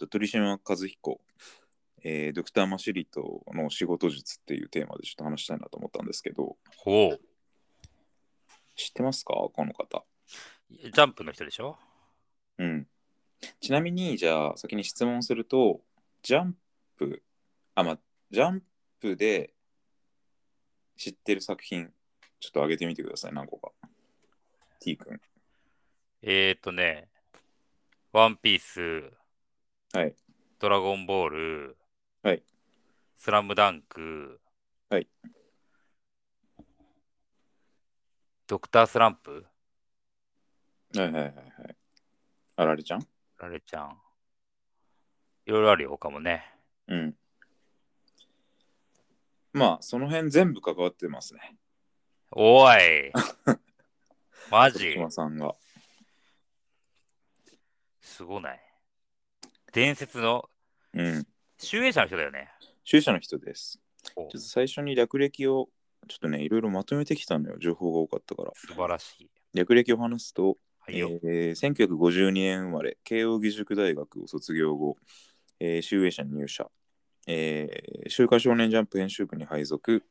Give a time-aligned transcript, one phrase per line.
[0.00, 1.20] と、鳥島和彦、
[2.02, 7.20] えードクター・マシリトの仕事術っていうテーマでちょっと話したいなと思ったんですけど、ほう。
[8.74, 9.34] 知ってますか？
[9.34, 10.04] この方。
[10.70, 11.78] ジャンプの人でしょ？
[12.58, 12.86] うん。
[13.60, 15.80] ちなみに、じゃあ、先に質問すると、
[16.22, 16.56] ジャン
[16.96, 17.22] プ、
[17.74, 17.98] あ、まあ、
[18.30, 18.62] ジャン
[19.00, 19.52] プで
[20.96, 21.90] 知ってる作品、
[22.38, 23.72] ちょっと上げてみてください、何個か。
[24.80, 25.20] T 君。
[26.22, 27.08] えーとね、
[28.12, 29.10] ワンピース、
[29.92, 30.14] はい。
[30.60, 31.76] ドラゴンボール、
[32.22, 32.44] はい。
[33.16, 34.40] スラムダンク、
[34.88, 35.08] はい。
[38.46, 39.46] ドクタースランプ、
[40.94, 41.34] はいはいはいはい。
[42.56, 43.06] あられちゃん？
[43.38, 43.98] ラレちゃん。
[45.46, 46.44] いろいろあるよ、他もね。
[46.86, 47.16] うん。
[49.52, 51.56] まあ、その辺全部関わってますね。
[52.30, 53.10] おい
[54.52, 54.78] マジ？
[54.78, 55.56] 徳島さんが。
[58.00, 58.69] すごない。
[59.72, 60.48] 伝説の
[60.92, 61.26] うん。
[61.58, 62.48] 集英者の人だよね。
[62.84, 63.78] 主者の人です。
[64.16, 65.68] おちょっと最初に略歴を、
[66.08, 67.56] ちょっとね、いろいろまとめてきたのよ。
[67.58, 68.52] 情報が多かったから。
[68.56, 69.30] 素晴らしい。
[69.54, 71.10] 略歴を話すと、はいよ。
[71.22, 74.96] えー1952年生まれ、慶應義塾大学を卒業後、
[75.60, 76.68] えー、集英社に入社、
[77.26, 80.02] えー週刊少年ジャンプ編集部に配属、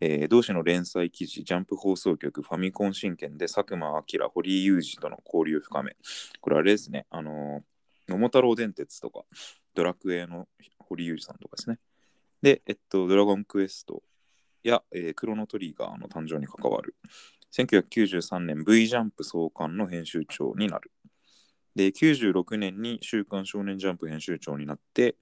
[0.00, 5.96] えー同誌の連載記事、ジャンプ放送局、ファミコン新研で佐久間明、堀井雄二との交流を深め、
[6.40, 7.75] これあれですね、あのー
[8.08, 9.24] 桃太郎電鉄とか、
[9.74, 11.78] ドラクエの堀井雄二さんとかですね。
[12.42, 14.02] で、えっと、ドラゴンクエスト
[14.62, 16.94] や、えークロノトリガーの誕生に関わる。
[17.52, 20.90] 1993年 V ジャンプ創刊の編集長になる。
[21.74, 25.16] で、96年に週刊少年ジャンプ編集長になって、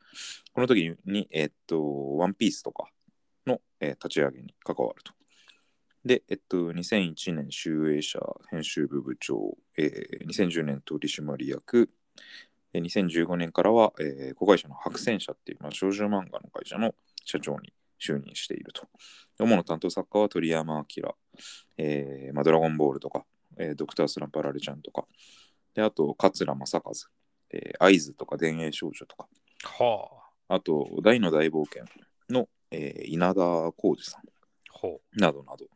[0.52, 2.88] この時に、えっと、ワンピースとか
[3.46, 5.12] の、えー立ち上げに関わると。
[6.04, 11.90] で、えっと、2001年集英社編集部部長、えー2010年取締役、
[12.80, 18.82] 2015年からは、えー子会社の白戦社っていう、まあ、少女漫画の会社の社長に就任していると。
[19.38, 21.16] で主な担当作家は鳥山明、
[21.78, 23.24] えーまあ、ドラゴンボールとか、
[23.58, 25.06] えードクタースランパラレちゃんとか、
[25.74, 26.92] であと、桂正和、
[27.50, 29.28] えー、合図とか、電影少女とか、
[29.64, 30.08] は
[30.48, 30.54] あ。
[30.56, 31.84] あと、大の大冒険
[32.30, 33.40] の、えー稲田
[33.72, 34.22] 浩二さん
[34.70, 35.66] ほなどなど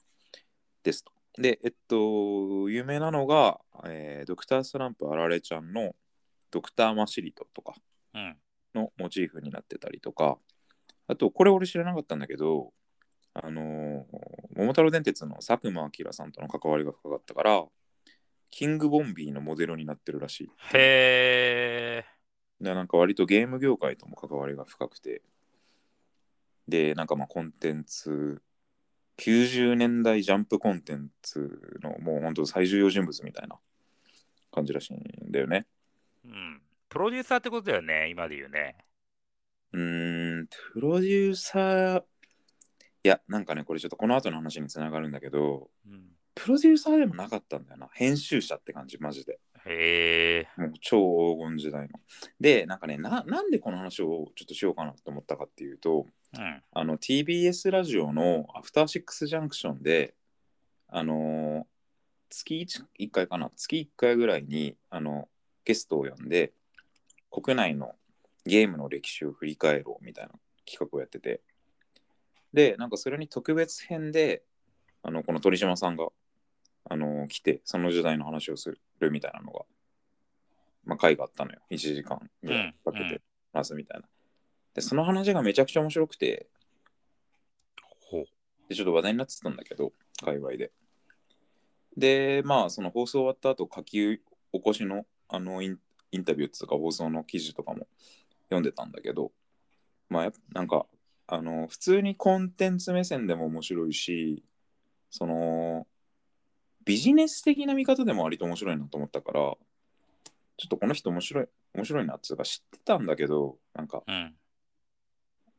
[0.82, 1.12] ですと。
[1.40, 5.94] で、えっと、有名なのが、えードクタースランプあられちゃんの
[6.50, 7.74] ドクターマシリトとか。
[8.74, 10.38] のモチーフになってたりとか、
[11.06, 12.72] あと、これ俺知らなかったんだけど、
[13.34, 14.04] あのー
[14.56, 17.64] 桃太郎電鉄の佐久間明さんとの関わりが深かったから、
[18.50, 20.50] キングボンビーのモデルになってるらしい。
[20.74, 22.04] へえ。
[22.60, 25.22] でなんか割とゲーム業界とも関わりが深くて、
[26.66, 28.42] で、なんかまあコンテンツ、
[29.18, 33.58] 90年代ジャンプコンテンツのもう本当最重要人物みたいな
[34.52, 35.66] 感じらしいんだよね。
[36.28, 36.62] うん。
[36.88, 38.76] プロデューサーってことだよね、今で言うね。
[39.72, 42.02] うーん、プロデューサー、
[43.04, 46.08] いや、なんかね、これちょっとこの後の話につながるんだけど、うん。
[46.34, 47.88] プロデューサーでもなかったんだよな。
[47.92, 49.40] 編集者って感じ、マジで。
[49.66, 50.60] へえ。
[50.60, 52.00] もう超黄金時代の。
[52.40, 56.06] で、なんかねな、なんでこの話をちょっとしようかなと思ったかっていうと、
[56.36, 56.62] うん。
[56.72, 60.14] あの TBS ラジオのアフターシックスジャンクションで、
[60.88, 61.64] あのー
[62.30, 65.28] 月 1, 1回かな、月1回ぐらいにあの
[65.68, 66.54] ゲストを呼んで、
[67.30, 67.94] 国内の
[68.46, 70.30] ゲームの歴史を振り返ろうみたいな
[70.66, 71.42] 企画をやってて、
[72.54, 74.42] で、なんかそれに特別編で、
[75.02, 76.08] あのこの鳥島さんが、
[76.88, 79.60] あのー来て、その時代の話をするみたいなのが、
[80.86, 81.60] まあ、回があったのよ。
[81.70, 83.20] 1時間ぐらいかけて
[83.52, 84.08] 話すみたいな。
[84.72, 86.48] で、その話がめちゃくちゃ面白くて。
[88.70, 89.92] で、ちょっと話題になってたんだけど、
[90.24, 90.72] 界隈で。
[91.94, 94.20] で、まあ、その放送終わった後、書き起
[94.62, 95.78] こしのあのイン
[96.10, 97.86] インタビューっていうか、放送の記事とかも
[98.44, 99.32] 読んでたんだけど、
[100.08, 100.86] まあ、やっぱなんか、
[101.26, 104.42] あの、普通にコンテンツ目線でも面白いし、
[105.10, 105.86] その、
[106.84, 109.58] ビジネス的な見方でも割と面白いなと思ったから、ちょ
[110.64, 114.34] っとこの人面白い、面白いなっていうか知ってたんだけど、なんか、うん。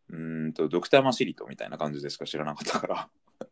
[0.10, 3.10] うーんと、ドクターマシリトみたいな感じでしか知らなかったから、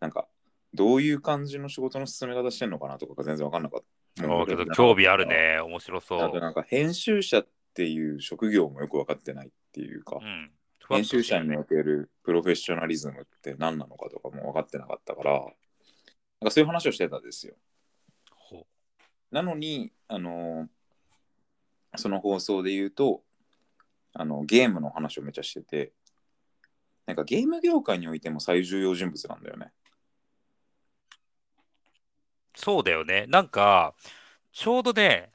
[0.00, 0.28] なんか、
[0.74, 3.86] どういう感じの仕事の進め方してんのかなとかが全然わかんなかった。
[4.22, 5.26] ああ、けど興味ある。
[5.26, 5.60] ね。
[5.60, 6.40] 面白そあとう。
[6.40, 10.50] なんか、編集者っていう職業もよく分かってないっていうか、うん。
[10.88, 15.44] 編集者におけるプロフェッショナリズムって何なのかとかも分かってなかったから、なん
[16.44, 17.54] かそういう話をしてたんですよ。
[18.30, 18.66] ほ
[19.30, 20.68] なのに、あの
[21.96, 23.22] その放送で言うと、
[24.12, 25.92] あのゲームの話をめちゃしてて、
[27.06, 29.72] なんかゲーム業界においても最重要人物なんだよね。
[32.56, 33.26] そうだよね。
[33.28, 33.94] なんか、
[34.52, 35.32] ちょうどね、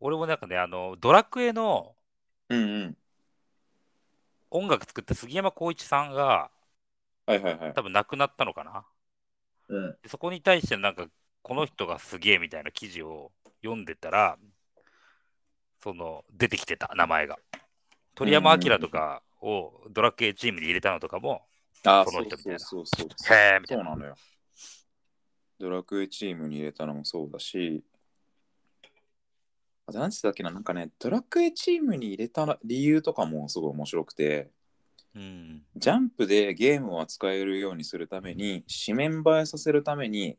[0.00, 1.96] 俺もなんかね、あの、ドラクエの
[2.48, 2.96] ううんうん。
[4.50, 6.50] 音楽作った杉山浩一さんが
[7.26, 7.74] はいはいはい。
[7.74, 8.84] 多分亡くなったのかな。
[9.68, 9.96] うん。
[10.02, 11.06] でそこに対してなんか
[11.42, 13.32] この人がすげえみたいな記事を
[13.62, 14.38] 読んでたら、
[15.82, 17.38] その出てきてた名前が。
[18.14, 21.42] 鳥山明とかをドラクエチームに入れたのとかも、
[21.84, 23.08] あ、こそうその人みたいうなそうそう。
[23.34, 23.84] へえみたいうな。
[23.86, 24.16] そなのよ。
[25.64, 27.82] ドラクエチームに入れたのもそうだし、
[29.86, 34.50] あと何て言ったっけな、なんかね、ドラクエチームに入れた理由とかもすごい面白くて、
[35.14, 35.62] うん。
[35.74, 40.36] ジャンプでゲームを扱えるようにするために、紙面映えさせるために、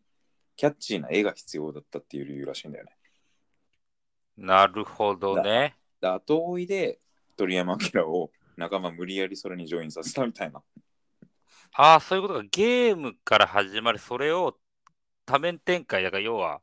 [0.56, 2.92] キャッチーな絵が必要だったっていう理由らしいんだよね。
[4.38, 5.75] なるほどね。
[6.01, 7.00] で後追いで
[7.36, 10.62] 鳥山明を仲間無理やりそれにジョインさせたみたいな。
[11.74, 12.45] ああ、そういうことか。
[12.51, 14.57] ゲームから始まり、それを
[15.25, 16.62] 多面展開、だから要は、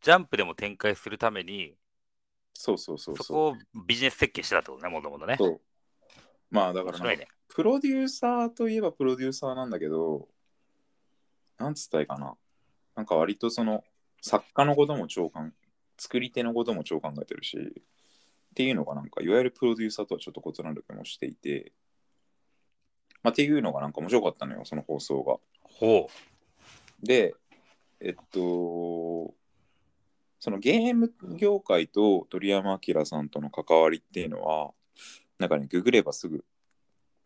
[0.00, 1.74] ジャンプでも展開するために、
[2.54, 3.24] そうそうそうそう。
[3.24, 3.56] そこを
[3.86, 5.36] ビジネス設計してたってことね、もともとね。
[5.38, 5.60] そう
[6.50, 7.26] まあだからね。
[7.48, 10.28] プロデューサーといえばプロデューサーなんだけど、
[11.58, 12.36] なんつったらいいかな。
[12.94, 13.84] なんか割とその
[14.20, 15.50] 作家のことも超考え、
[15.98, 21.72] 作り手のことも超考えてるし、っていうのがなんかいわゆるプロデューサーとはちょっと異なる気もしていて、
[23.22, 25.36] まあっていうのがなんか面白かったのよ、その放送が。
[25.62, 26.08] ほ
[27.02, 27.34] で、
[28.04, 29.32] えっと、
[30.40, 34.72] そのゲーム業界と鳥山明さんとの関わりっていうのは、
[35.38, 36.44] なんかね、ググればすぐ、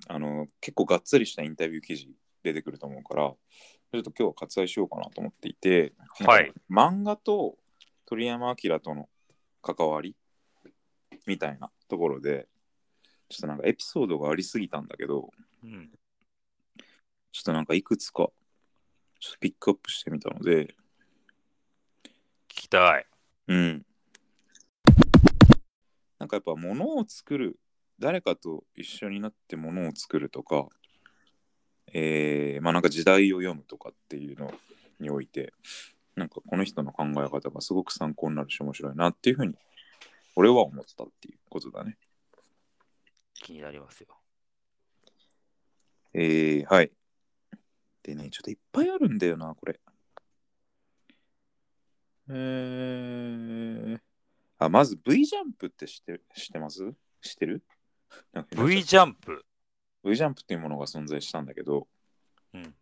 [0.07, 2.11] あの、結構がっつりしたインタビュー記事
[2.43, 5.95] 出てくると思うから、ちょっと今日は割愛しようかなと思っていて、
[6.27, 7.57] はい漫画と
[8.05, 9.09] 鳥山明との
[9.63, 10.15] 関わり
[11.27, 12.49] みたいなところで、
[13.31, 15.31] ちょっとなんかエピソードがありすぎたんだけど、
[15.65, 15.67] う。
[15.67, 15.91] うん。
[17.33, 18.31] ちょっとなんかいくつか
[19.21, 20.75] ちょっとピックアップしてみたので、
[22.49, 23.07] 聞きたい。
[23.49, 23.87] うん。
[26.19, 27.59] なんかやっぱ物を作る、
[27.99, 30.69] 誰かと一緒になって物を作るとか、
[31.93, 34.53] えー、まあなんか時代を読むとかっていうの
[35.01, 35.53] において、
[36.15, 39.55] なんかこの人の考え方がすごく参考になるし面白いなっていうふうに、
[40.35, 41.97] 俺は思ったっていうことだね。
[43.35, 44.09] 気になりますよ。
[46.15, 46.91] えー、はい。
[48.07, 49.81] でね、ちょっといっぱいあるんだよな、これ。
[52.29, 54.01] えー、
[54.59, 56.95] あ、まず V ジャンプって知って知ってます？
[57.21, 57.65] 知ってる？
[58.33, 59.45] なんか V ジャンプ。
[60.05, 61.89] V ジャンプっていうものが存在したんだけど、
[62.55, 62.75] うん。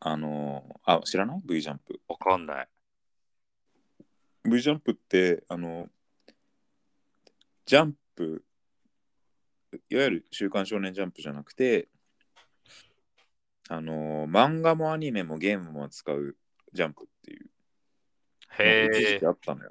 [0.00, 2.00] あのーあ、知らない ?V ジャンプ。
[2.08, 2.68] わかんない。
[4.44, 5.90] V ジャンプって、あの
[7.66, 8.42] ジャンプ、
[9.90, 11.88] いわゆる週刊少年ジャンプじゃなくて、
[13.68, 16.36] あの漫画もアニメもゲームも扱う
[16.72, 17.46] ジャンプっていう
[18.58, 19.26] へえ。
[19.26, 19.70] あったのよ。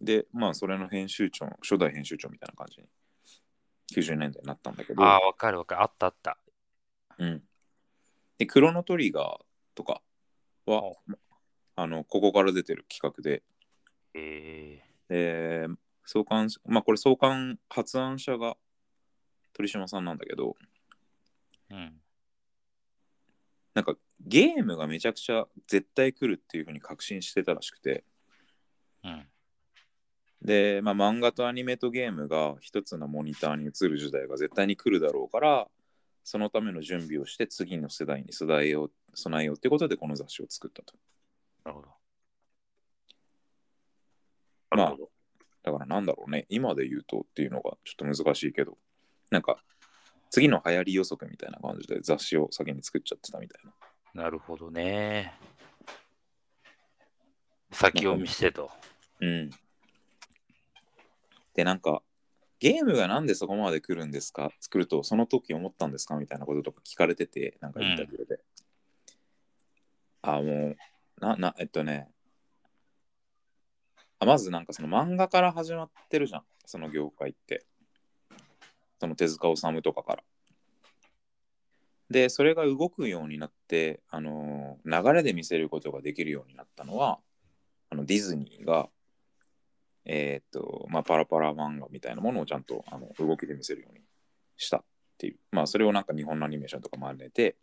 [0.00, 2.88] で、まあ、それの編集長、初代編集長みたいな感じに、
[3.94, 5.82] 90年代になったんだけど、ああ、わかるわかる。
[5.82, 6.38] あったあった。
[7.18, 7.42] うん。
[8.38, 9.44] で、クロノトリガー
[9.74, 10.02] とか
[10.66, 10.92] は、
[11.74, 13.42] あの、ここから出てる企画で、
[14.14, 14.84] へえ。
[15.10, 18.56] えー、創刊、まあ、これ創刊発案者が
[19.54, 20.54] 鳥島さんなんだけど、
[21.70, 22.00] うん。
[23.74, 28.04] なんかゲームがめちゃくちゃ絶対来るっていうふうに確信してたらしくて、
[29.04, 29.26] うん。
[30.42, 35.68] で、まあ、漫画とアニメとゲームが一つのモニターに映る時代が絶対に来るだろうから、
[36.24, 40.94] そのための準備をして次の世代に備えよう備えようってことでこの雑誌を作ったと。
[41.64, 41.88] なるほど。
[44.70, 45.10] まあなるほど。
[45.62, 48.78] だからなんだろうね、今で言うとっていうのがちょっと難しいけど、
[49.30, 49.62] なんか
[50.30, 53.64] 次の流行り予測みたいな感じで雑誌を先に作っちゃってたみたい
[54.14, 54.22] な。
[54.22, 55.34] なるほどね。
[57.70, 58.70] 先読みしてと。
[59.20, 59.50] うん。
[61.54, 62.02] で、なんか、
[62.60, 64.50] ゲームがなんでそこまで来るんですか？
[64.60, 66.16] 作ると、その時思ったんですか？
[66.16, 68.40] みたいなこととか聞かれてて、なんかインタビューで。
[70.22, 70.76] あ、もう、
[71.20, 72.08] な、な、えっとね、
[74.18, 77.64] あまずなんかその漫画から始まってるじゃん、その業界って。
[79.00, 80.22] その手塚治虫とかから。
[82.10, 87.18] で、それが動くようになって、あのー流れで見せることができるようになったのは、
[87.90, 88.88] あのディズニーが、
[90.04, 94.00] えーっと、まあ、パラパラ漫画みたいなものをちゃんとあの動きで見せるように
[94.56, 94.84] したっ
[95.18, 95.36] ていう。
[95.52, 97.56] まあ、それをなんか日本のアニメーションとか真似て、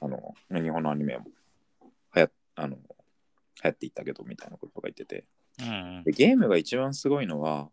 [0.00, 1.26] あの、日本のアニメも
[2.10, 2.82] はやあの流
[3.64, 5.24] 行っていったけど、みたいなことが言ってて。
[5.60, 7.70] うんで、ゲームが一番すごいのは、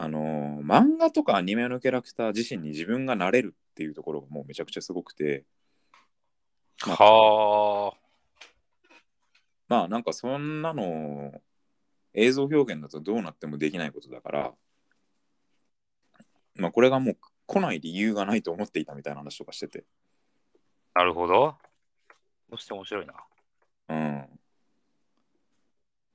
[0.00, 5.44] あの、漫画とかアニメのキャラクター自身に自分がなれるっていうところがもうめちゃくちゃすごくて、
[6.86, 7.98] まあはあ。
[9.66, 11.32] まあなんかそんなの
[12.14, 14.52] 映像表現だとどうなってもできないことだから、
[16.54, 19.84] まあ、これがもう来ない理由がないと思っていたみたいな話とかしてて。
[20.94, 21.56] なるほど。
[22.50, 23.14] そして面白いな。
[23.88, 24.28] うん。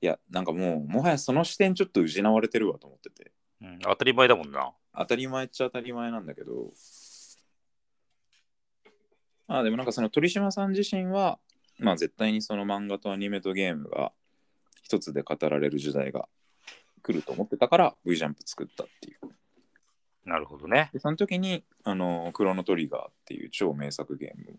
[0.00, 3.30] いや、なんかもう、もはやその視点ちょっと失われてるわと思ってて。
[3.64, 4.72] うん、当たり前だもんな。
[4.96, 6.72] 当たり前っちゃ当たり前なんだけど、
[9.48, 11.38] まあでもなんかその鳥島さん自身は、
[11.78, 14.12] まあ絶対にその漫画とアニメとゲームが
[14.82, 16.28] 一つで語られる時代が
[17.02, 19.34] 来ると思ってたから V ジャンプ作ったっていう。
[20.24, 20.90] なるほどね。
[20.92, 24.58] で、その時に、あの、クロノトリガーっていう超名作ゲームを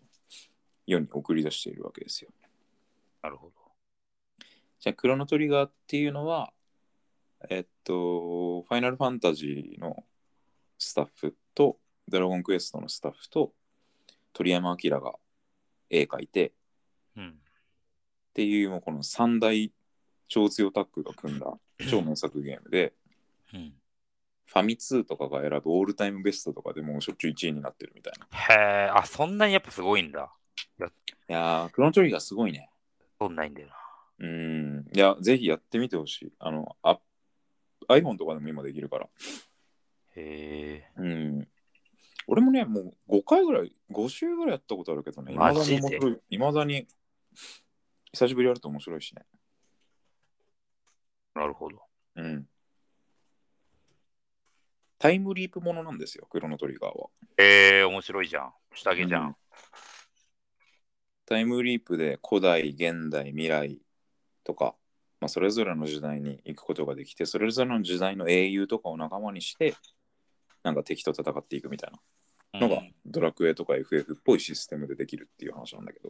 [0.86, 2.30] 世に送り出しているわけですよ。
[3.20, 3.52] なるほど。
[4.78, 6.52] じゃあ、クロノトリガーっていうのは、
[7.48, 10.04] えっと、ファイナルファンタジーの
[10.78, 11.78] スタッフと、
[12.08, 13.52] ドラゴンクエストのスタッフと、
[14.32, 15.14] 鳥山明が
[15.90, 16.52] 絵描いて、
[17.16, 17.28] うん。
[17.28, 17.32] っ
[18.34, 19.72] ていう、もうこの三大
[20.28, 21.52] 超強タッグが組んだ
[21.90, 22.94] 超名作ゲームで、
[23.54, 23.74] うん、
[24.46, 28.54] ファミ通とかが選ぶオールタイムベストとかでもうしょっちゅう1位になってるみたいな。
[28.56, 30.32] へえ、あ、そんなにやっぱすごいんだ。
[30.78, 32.70] いやー、クロノトリガーすごいね。
[33.18, 33.74] そんないんだよな。
[34.18, 34.86] うん。
[34.92, 36.32] いや、ぜひやってみてほしい。
[36.38, 36.98] あの、あ
[37.88, 39.08] iPhone とかでも今できるから。
[40.16, 40.90] へえ。
[40.96, 41.48] うん。
[42.26, 46.20] 俺もね、もう5回ぐらい、5週ぐらいやったことあるけどね、いまだに面白い。
[46.30, 46.86] いまだに、
[48.12, 49.24] 久しぶりやると面白いしね。
[51.34, 51.82] なるほど。
[52.16, 52.48] うん。
[54.98, 57.08] タイムリープものなんですよ、クロノトリガーは。
[57.36, 58.52] へえ、面白いじゃん。
[58.74, 59.26] 下着じゃん。
[59.26, 59.36] うん
[61.26, 63.80] タイムリープで古代、現代、未来
[64.44, 64.76] とか、
[65.20, 69.74] まあ、それぞれの時代に行くことができて、それぞれの時代の英雄とかを仲間にして、
[70.62, 71.92] なんか敵と戦っていくみたい
[72.52, 76.08] なのが、うんドラクエとか FF っぽいシステムでできるっていう話なんだけど、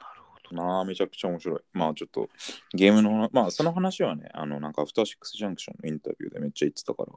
[0.00, 0.56] なるほど。
[0.56, 1.60] まあめちゃくちゃ面白い。
[1.72, 2.28] まあちょっと
[2.74, 7.12] ゲームの、まあその話はね、あのなんかアフターシックスジャンクションのインタビューでめっちゃ言ってたから。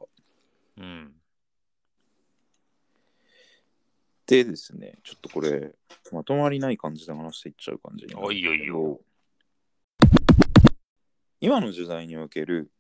[0.78, 1.14] うん。
[4.34, 5.76] でですね、ちょっとこれ、
[6.12, 9.00] まとまりない感じで話していっちゃう感じになるんだけどおいいよいいよ。
[11.40, 12.72] 今の時代における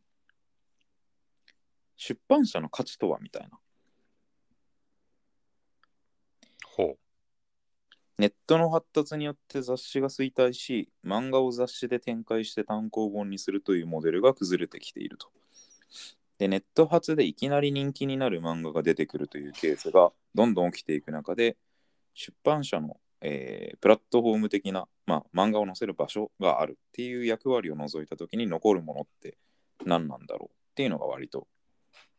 [1.95, 3.59] 出版社の価値とはみたいな。
[6.75, 6.97] ほ
[8.17, 15.27] ネットの発達によって雑誌が衰退し、漫画を雑誌で展開して単行本にするというモデルが崩れてきていると。
[16.43, 21.55] で、ネット発でいきなり人気になる漫画が出てくるというケースがどんどん起きていく中で、
[22.13, 29.37] 出版社の、えープラットフォーム的な、まあ、漫画を載せる場所があるっていう役割を除いたときに残るものって
[29.85, 31.47] 何なんだろうっていうのが割と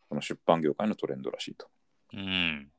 [0.09, 1.67] この出版業界のトレンドらしいと。
[2.15, 2.17] う。
[2.17, 2.71] うん。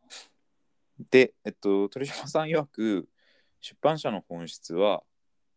[1.12, 3.08] で、えっと、鳥島さん曰く、
[3.62, 5.04] 出版社の本質は、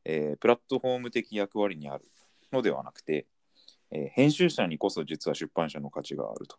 [0.04, 2.04] えープラットフォーム的役割にある
[2.52, 3.26] のではなくて、
[3.90, 6.57] えー編集者にこそ実は出版社の価値があると。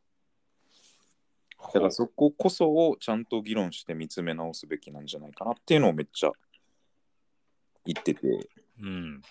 [1.73, 6.31] だからそここそをちゃんと議論して見つめ直すべきなんじゃないかなっていうのをめっちゃ
[7.85, 8.49] 言ってて、
[8.81, 9.21] うん。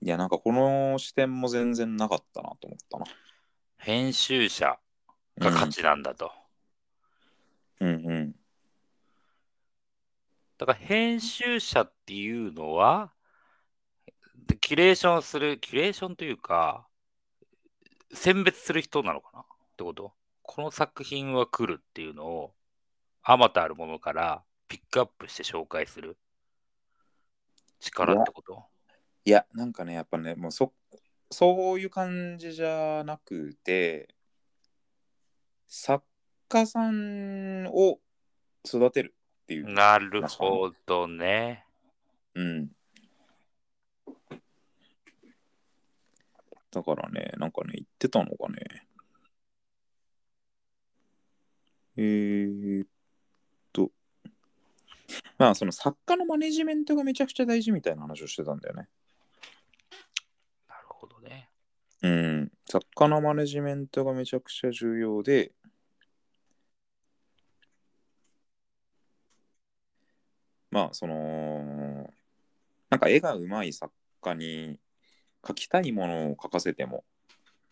[0.00, 3.06] いや、なんかこの視点も全然なかったなと思ったな。
[3.78, 4.78] 編集者
[5.38, 6.30] が価値なんだと。
[7.80, 8.34] うんうん。
[10.56, 13.17] だから編集者っていうのは、で
[14.56, 16.86] キュレーションする、キュレーションというか、
[18.12, 19.40] 選別する人なのかな？
[19.40, 19.44] っ
[19.76, 20.12] てこと？
[20.42, 22.54] この作品は来るっていうのを、
[23.22, 26.16] あまたあるものからピックアップして紹介する
[27.80, 28.64] 力ってこと？
[29.24, 30.72] いや、なんかね、やっぱね、もうそ、
[31.30, 34.08] そういう感じじゃなくて、
[35.66, 36.02] 作
[36.48, 37.98] 家さんを
[38.66, 39.68] 育てるっていう。
[39.68, 41.66] なるほどね。
[42.34, 42.70] うん。
[46.70, 48.86] だからね、なんかね、言ってたのがね、
[51.96, 52.88] えー、っ
[53.72, 53.90] と、
[55.38, 58.88] まあ、その作家のマネジメントがめちゃくちゃ大事みたいな話をしてたんだよね。
[60.68, 61.50] なるほどね。
[62.02, 65.52] うん、作家のマネジメントがめちゃくちゃ重要で、
[70.70, 72.12] まあ、その、
[72.90, 74.78] なんか絵が上手い作家に
[75.42, 77.04] 描きたいものを描かせても、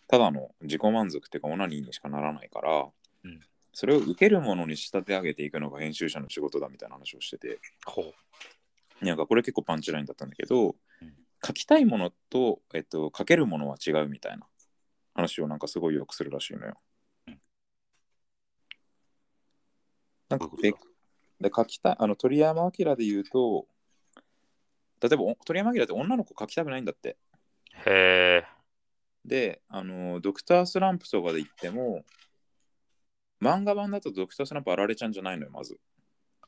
[0.09, 2.87] ただの自己満足っていうかオナニーにしかならないから、
[3.25, 3.41] うん
[3.79, 8.11] それを受けるものに仕立て上げていくのが編集者の仕事だみたいな話をしてて、ほ
[9.03, 9.05] う。
[9.05, 11.13] なんかこれ結構パンチラインだったんだけど、うん
[11.47, 14.47] 書きたいものと、えっと、書けるものは違うみたいな
[15.15, 16.75] 話をなんかすごいよくするらしいのよ。
[17.29, 17.39] うん
[20.31, 20.87] なんかどういうこと
[21.45, 23.67] で書きたい、あの鳥山明で言うと、
[25.01, 27.19] 例えばお鳥山明って女の子描きたくないんだって。
[27.85, 28.47] へえ。
[29.25, 32.05] で、あの、ドクタースランプとかで言っても、
[33.41, 35.79] 漫画版だとドクタースランプあられちゃんじゃないのよ、まず。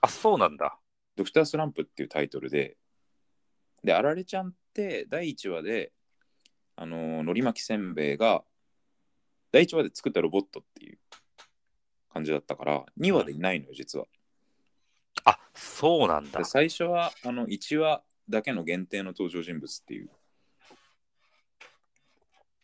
[0.00, 0.78] あ、そうなんだ。
[1.16, 2.76] ドクタースランプっていうタイトルで、
[3.82, 5.92] で、あられちゃんって第1話で、
[6.76, 8.44] あの、のり巻きせんべいが、
[9.50, 10.98] 第1話で作ったロボットっていう
[12.12, 14.06] 感じだったから、2話でいないのよ、実は。
[15.24, 16.44] あ、そうなんだで。
[16.44, 20.10] 最初は、あの、1話だけの限定の登場人物っていう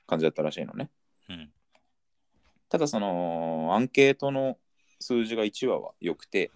[0.07, 0.91] 感じだったらしいのね。
[1.29, 1.51] うん。
[2.69, 4.59] ただそのアンケートの
[5.01, 6.51] 数字が1話は良くて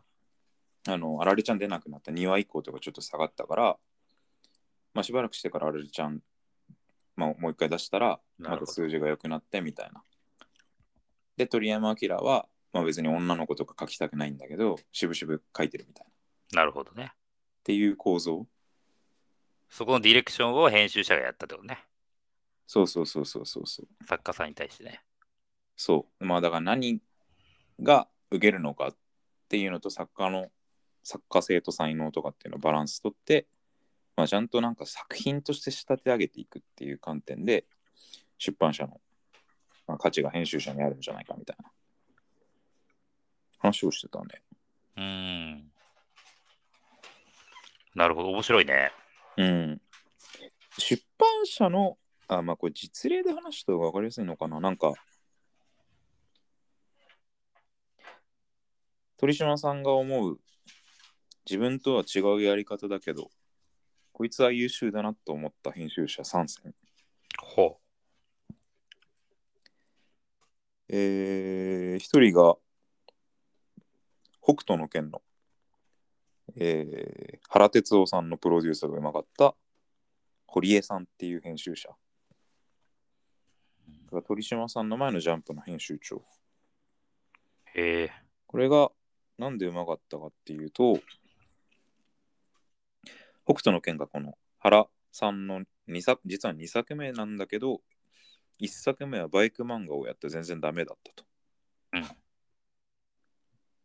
[0.86, 3.76] あのあられちゃん出なくなった2話以降とかちょっと下がったから、
[4.94, 6.20] まあ、しばらくしてからあられちゃん、
[7.16, 10.02] まあ、もう一回出したらまた数字が良くなってみたいな。
[11.36, 16.10] で鳥山明は、まあ、別に女の子とか描きたくないんだけど渋々描いてるみたいな。
[16.10, 16.12] っ
[16.52, 17.12] なるほどね。
[17.62, 18.46] ていう構造
[19.68, 21.84] そこのディレクションを編集者がやったってことね。
[22.68, 24.06] そうそうそうそうそうそう。
[24.06, 25.00] 作家さんに対してね。
[25.74, 26.24] そう。
[26.24, 27.00] まあだから何
[27.80, 28.96] が受けるのかっ
[29.48, 30.48] ていうのと作家の
[31.02, 33.46] 作家性と才能とかっていうのをバランスとって、
[34.16, 37.64] まあ、ちゃんとなんか作品として仕立て上げていくっていう観点で
[38.36, 39.00] 出版社の、
[39.86, 41.70] まあ、価値が編集者にあるんじゃないかみたいな
[43.60, 44.26] 話をしてたね。
[44.96, 45.04] うー
[45.54, 45.70] ん。
[47.94, 48.28] なるほど。
[48.28, 48.92] 面白いね。
[49.38, 49.80] うん。
[50.76, 51.96] 出版社の、
[52.28, 54.60] あ、まあこれ実例で話した方が分かりやすいのかな？
[54.60, 54.92] なんか、
[59.16, 60.38] 鳥島さんが思う
[61.48, 63.30] 自分とは違うやり方だけど、
[64.12, 66.74] こいつは優秀だなと思った編集者3選。
[67.40, 67.78] ほ
[70.90, 72.56] えー、一人が
[74.42, 75.22] 北斗の拳の、
[76.56, 79.54] えー、原哲夫さんのプロデュースがうまかった
[80.46, 81.90] 堀江さんっていう編集者。
[84.08, 86.16] だから鳥島さんの前のジャンプの編集長。
[86.16, 86.20] う。
[87.74, 88.12] へえ。
[88.46, 88.90] これが
[89.36, 90.98] なんでうまかったかっていうと、
[93.44, 97.82] 北斗の拳がこの原さんの2作、実は2作目なんだけど、
[98.60, 101.24] 1作目はバイク漫画をやって全然ダメだったと。
[101.92, 102.04] うん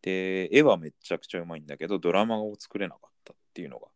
[0.03, 3.87] で、絵はめちゃくちゃうまいんだけど、ドラマを作れなかったっていうのが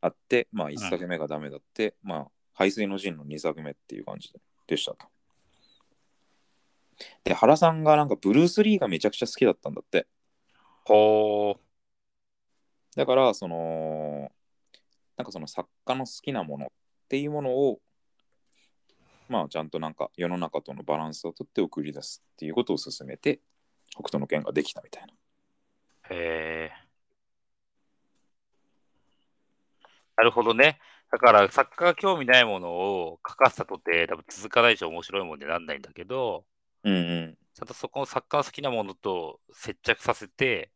[0.00, 4.38] あって、まあ1作目がダメだって、まあ、排水の陣の2作目っていう感じで
[4.76, 5.06] したと。
[7.24, 10.06] で、原さんがなんかブルース・リーがめちゃくちゃ好きだったんだって。
[10.84, 11.58] ほ
[12.96, 14.30] だから、その、
[15.16, 16.68] なんかその作家の好きなものっ
[17.08, 17.80] ていうものを、
[19.28, 23.40] まあちゃんとなんか世の中とのバランスをとって送り出すっていうことを進めて、
[23.90, 25.08] 北斗の拳ができたみたいな。
[25.08, 26.14] う。
[26.14, 26.70] へえ。
[30.16, 30.78] なるほどね。
[31.12, 36.46] だから作家が興味ないものを書かせたとて多分続かないし面白いもんになんないんだけど、
[36.84, 37.38] うんうん。
[37.54, 40.72] ちゃんとそこの作家の好きなものと接着させて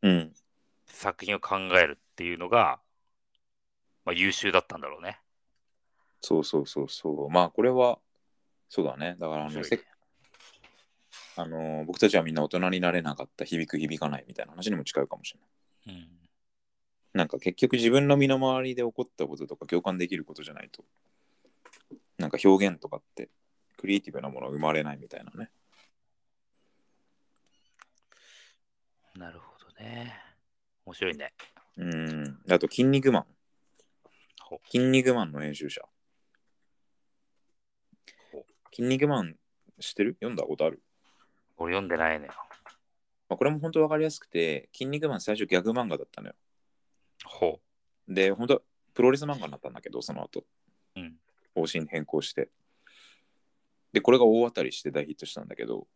[0.00, 0.32] うん。
[0.86, 2.78] 作品を考えるっていうのが、
[4.04, 5.18] まあ、優秀だったんだろうね。
[6.20, 7.30] そうそうそうそう。
[7.30, 7.98] まあこれは、
[8.68, 9.16] そうだね。
[9.18, 9.62] だからあの、
[11.36, 15.34] あの僕たちはみんな大人になれなかった響く響かないみたいな話にも近いかもし
[15.86, 15.98] れない。
[15.98, 16.23] うん。
[17.14, 20.84] なんか結局自分の身の回りで起こったこととか共感できることじゃないと、
[22.18, 23.30] なんか表現とかって
[23.76, 25.50] クリエイティブなものは生まれないみたいなね。
[29.16, 30.12] なるほどね。
[30.84, 31.32] 面白いね。
[31.76, 32.38] うん。
[32.50, 33.26] あと、筋肉マン。
[34.40, 35.82] ほ筋肉マンの編集者
[38.32, 38.44] ほ。
[38.74, 39.36] 筋肉マン
[39.80, 40.14] 知ってる？
[40.14, 40.82] 読んだことある、
[41.58, 42.32] 俺読んでないのよ。
[43.28, 46.34] まあ、これも本当わかりやすくて、筋肉マン最初ギャグ漫画だったのよ。
[47.24, 47.60] ほ
[48.08, 48.60] で、本当は
[48.94, 50.44] プロレス漫画になったんだけど、その後、
[50.96, 51.00] う。
[51.00, 51.16] うん。
[51.54, 52.50] 方針変更して。
[53.92, 55.86] で、これが大当たりして大ヒットしたんだけど、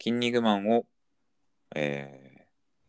[0.00, 0.86] 筋肉マンを、
[1.74, 2.32] えー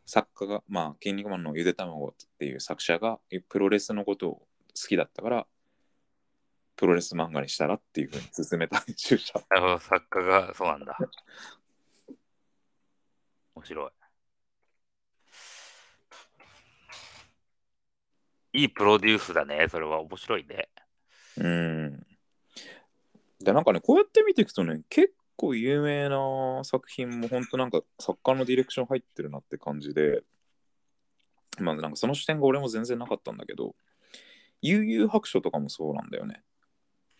[0.06, 3.20] 作家が、まあ、筋肉マンのゆで卵っていう作者が
[3.50, 4.48] プロレスのことを好
[4.88, 5.48] きだったから、
[6.76, 9.34] プロレス漫画にしたらっていうふうに進めた編集者。
[9.50, 10.98] なるほど、作家がそうなんだ。
[13.56, 13.92] 面白い。
[18.54, 19.68] いいプロデュースだね。
[19.70, 20.70] それは面白いね。
[21.38, 22.06] うん。
[23.40, 30.24] で、なんかね、こうやって見ていくとね、結構有名な作品も本当なんか作家のディレクション入ってるなって感じで、
[31.60, 33.76] まあなんかその視点が俺も全然なかったんだけど、
[34.62, 36.42] 悠々白書とかもそうなんだよね。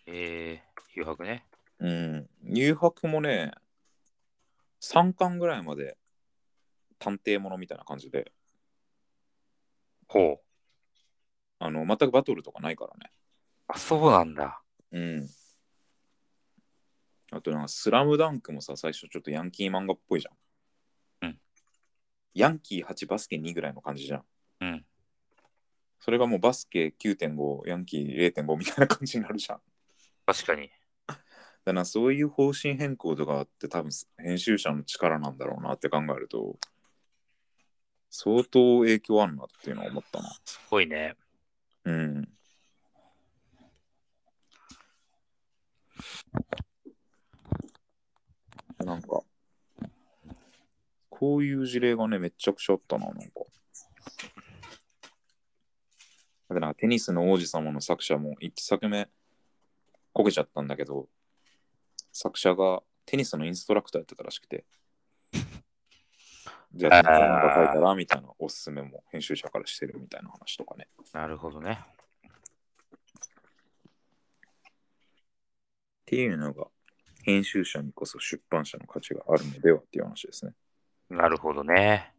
[0.06, 1.44] えー、誘白ね。
[1.80, 2.28] うん。
[2.44, 3.52] 誘白もね、
[4.80, 5.96] 3巻ぐらいまで
[6.98, 8.32] 探偵ものみたいな感じで、
[10.08, 10.40] ほ
[11.64, 13.10] あの、全くバトルとかないからね。
[13.68, 14.60] あ、そうなんだ。
[14.92, 15.26] うん。
[17.32, 21.28] あとなんか、スラムダンクもさ、最初ちょっとヤンキー漫画っぽいじゃん。
[21.28, 21.38] うん。
[22.34, 24.24] ヤンキー8、バスケ2ぐらいの感じじゃん。
[24.60, 24.84] うん。
[26.00, 29.60] それがもうバスケ9.5、ヤンキー0.5みたいな感じになるじゃん。
[30.26, 30.70] 確かに。
[31.06, 36.58] だからそういう方針変更とかあって多分編集者の力なんだろうなって考えると
[38.10, 40.30] 相当影響あるなっていうのは思ったな。
[40.44, 41.16] すごいね。
[41.84, 42.28] うん。
[48.78, 49.22] なんか、
[51.10, 53.44] こういう事例がね、めっちゃくちゃあったな、なんか。
[56.48, 59.08] だからテニスの王子様の作者も1作目
[60.12, 61.08] こけちゃったんだけど、
[62.12, 64.64] 作者がテニスのインストラクターやってたらしくて。
[66.76, 70.88] じゃあ、テニスなんか書いたらみたいなおすすめも編集者からしてるみたいな話とかね。
[71.12, 71.78] なるほどね。
[76.02, 76.66] っていうのが、
[77.22, 80.52] 編集者にこそ出版社の価値があるのではっていう話ですね。
[81.08, 82.12] なるほどね。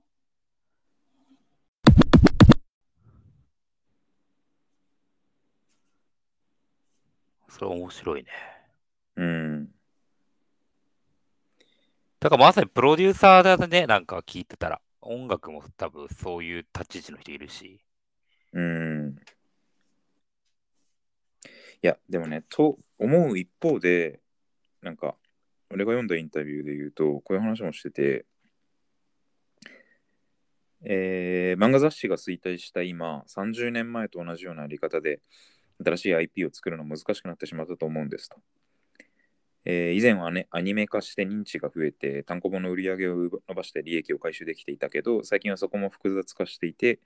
[7.49, 8.29] それ面白いね。
[9.17, 9.74] うん。
[12.25, 14.81] だからまさにプロデューサーだね、なんか聞いてたら。
[14.99, 17.79] 音楽も多分そういう立ち位置の人いるし。
[18.51, 19.15] うん。
[21.83, 24.21] いや、でもね、と思う一方で、
[24.81, 25.13] なんか、
[25.69, 28.25] 俺が読んだインタビューで言うと、こういう話もしてて、
[30.83, 35.21] えー漫画雑誌が衰退した今、30年前と同じようなやり方で、
[35.85, 38.37] 新しい IP を作るの難しくなってしまったと思うんですと。
[39.65, 46.99] えー以前は、ね、アニメ化して認知が増えて、単行本の売り上げを伸ばして利益を回収できていたけど、最近はそこも複雑化していて、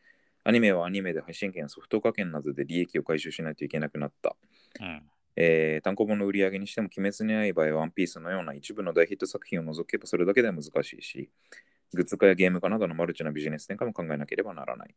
[0.44, 4.36] アニメはアニメで配信権やソフト化権などで利益を回収しないといけなくなった。
[4.80, 5.02] うん。
[5.36, 11.30] えー単行本の売り上げにしても、鬼滅の刃やワンピースのような一部の大ヒット作品を除けばそれだけでは難しいし、
[11.94, 14.96] グッズ化やゲーム化などのマルチなビジネス展開も考えなければならない。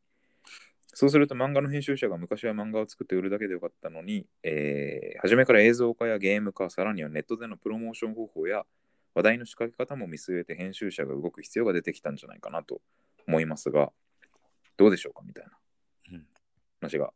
[0.95, 8.67] そうすると漫画の編集者が昔は漫画を作って売るだけでよかったのに、えー初めから映像化やゲーム化、さらにはネットでのプロモーション方法や
[9.15, 12.81] 話題の仕掛け方も見据えて編集者が動く必要が出てきたんじゃないかなと
[13.27, 13.93] 思いますが、
[14.77, 15.51] どうでしょうかみたいな
[16.13, 16.27] うん
[16.81, 17.13] 話が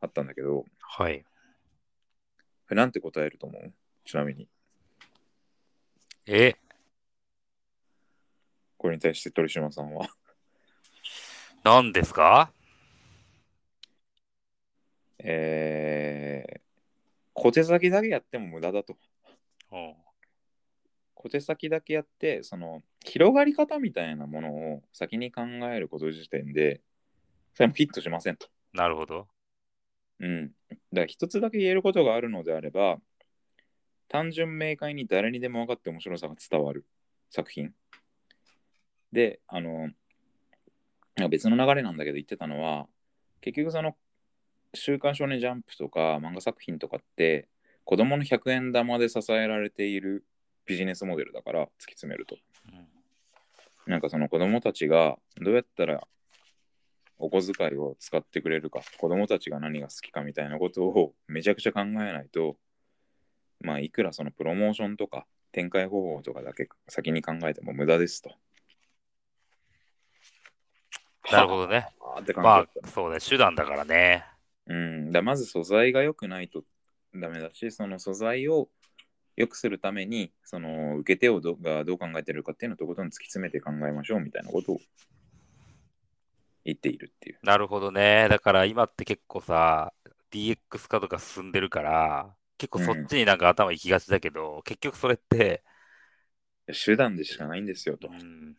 [0.00, 1.24] あったんだけど、はい。
[2.70, 3.72] なんて答えると思う？
[4.04, 4.48] ちなみに。
[6.26, 6.54] え、
[8.76, 10.08] これに対して鳥島さんは。
[11.64, 12.52] 何ですか？
[15.24, 16.60] えー、
[17.32, 18.96] 小手先だけやっても無駄だと。
[19.70, 19.94] うん。
[21.14, 26.80] 小手先だけやって、その広がり方みたいなものを先に考えること時点で、
[27.54, 28.48] それもフィットしませんと。
[28.72, 29.28] なるほど。
[30.18, 30.48] うん。
[30.48, 32.98] だから一つだけ言えることがあるのであれば、
[34.08, 36.84] 単純明快に誰にでも分かって面白さが伝わる
[37.30, 37.72] 作品。
[39.12, 39.90] で、あの、
[41.30, 42.88] 別の流れなんだけど言ってたのは、
[43.40, 43.96] 結局その、
[44.74, 47.48] 週刊少年ジャンプとか漫画作品とかって、
[47.84, 50.24] 子供の100円玉で支えられている
[50.66, 52.36] ビジネスモデルだから突き詰めると。
[52.72, 52.86] うん
[53.86, 56.06] なんかその子供たちがどうやったら
[57.18, 62.56] お小遣いを使ってくれるか、子供たちが何が好きかみたいなことをめちゃくちゃ考えないと、
[63.60, 68.32] まあいくらそのプロモーションとか展開方法とかだけ先に考えても無駄ですと。
[71.30, 71.86] なるほどね。
[72.36, 74.31] まあ、そうね、手段だからね。
[74.66, 76.64] うん、だまず素材が良くないと
[77.14, 78.68] ダメだし、その素材を
[79.36, 84.80] 良くするために、その受け手をどがどう考えてるかっていうのをとことん突き詰めて考えましょうみたいなことを
[86.64, 87.38] 言っているっていう。
[87.42, 88.28] なるほどね。
[88.28, 89.92] だから今って結構さ、
[90.30, 95.62] DX 化とか進んでるから、結構そっちになんか頭行きがちだけど、結局それって、
[96.84, 98.12] 手段でしかないんですよとう。
[98.12, 98.56] ん、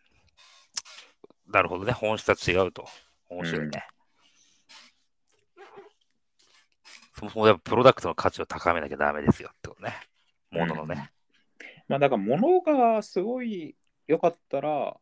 [1.48, 1.94] なるほどね。
[1.94, 2.86] 本質は違うと。
[3.30, 3.88] 面白いね。
[7.13, 9.94] そもそもやっぱプロダクトの価値を高めなきゃダメですよってことね。
[10.52, 11.12] もののね。
[11.88, 13.76] まあだから物がすごい
[14.08, 14.96] 良かったら、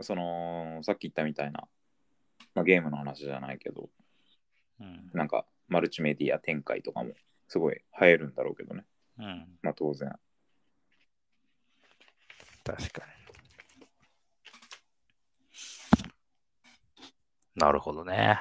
[0.00, 1.68] そのさっき言ったみたいな、
[2.54, 3.90] まあ、ゲームの話じゃないけど、
[4.80, 5.10] うん。
[5.12, 7.12] なんかマルチメディア展開とかも
[7.48, 8.84] すごい流行るんだろうけどね。
[9.18, 9.58] うん。
[9.62, 10.12] まあ当然。
[12.64, 13.20] 確かに。
[17.56, 18.40] なるほどね。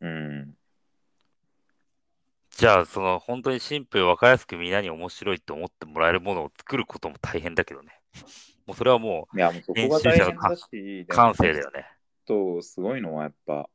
[0.00, 0.54] うん。
[2.60, 8.02] じゃあ、その本当にシンプル分かりやすくみんなに面白いと思ってもらえるものを作ることも大変だけどね。
[8.68, 11.86] もうそれはもいや、もうそこが大変だし、う感性だよね。
[12.26, 13.70] とすごいのはやっぱ、